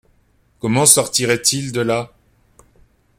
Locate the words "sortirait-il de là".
0.87-2.11